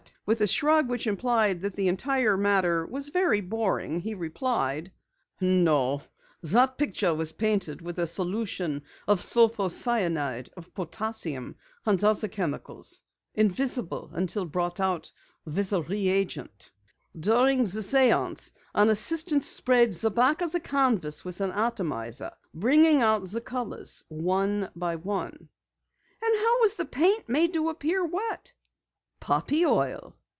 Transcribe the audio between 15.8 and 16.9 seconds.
re agent.